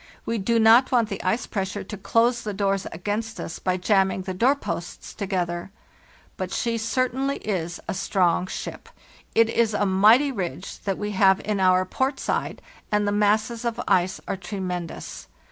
We 0.25 0.39
do 0.39 0.57
not 0.57 0.91
want 0.91 1.09
the 1.09 1.21
ice 1.21 1.45
pressure 1.45 1.83
to 1.83 1.95
close 1.95 2.41
the 2.41 2.55
doors 2.55 2.87
against 2.91 3.39
us 3.39 3.59
by 3.59 3.77
jamming 3.77 4.23
the 4.23 4.33
doorposts 4.33 5.13
together. 5.13 5.69
But 6.37 6.51
she 6.51 6.79
certainly 6.79 7.35
is 7.47 7.79
a 7.87 7.93
strong 7.93 8.47
ship. 8.47 8.89
It 9.35 9.47
is 9.47 9.75
a 9.75 9.85
mighty 9.85 10.31
ridge 10.31 10.79
that 10.85 10.97
we 10.97 11.11
have 11.11 11.39
in 11.41 11.59
our 11.59 11.85
port 11.85 12.19
side, 12.19 12.63
and 12.91 13.07
the 13.07 13.11
masses 13.11 13.63
of 13.63 13.79
ice 13.87 14.19
are 14.27 14.37
tremendous. 14.37 15.27